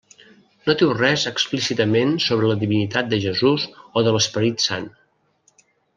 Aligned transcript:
No 0.69 0.73
diu 0.79 0.93
res 1.01 1.25
explícitament 1.31 2.15
sobre 2.27 2.49
la 2.53 2.57
divinitat 2.63 3.11
de 3.13 3.19
Jesús 3.27 3.67
o 4.01 4.07
de 4.09 4.15
l'Esperit 4.17 4.65
Sant. 4.69 4.89